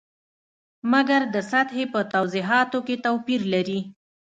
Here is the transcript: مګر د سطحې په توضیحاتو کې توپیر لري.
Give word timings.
مګر 0.91 1.21
د 1.33 1.35
سطحې 1.51 1.85
په 1.93 1.99
توضیحاتو 2.13 2.79
کې 2.87 2.95
توپیر 3.05 3.41
لري. 3.53 3.79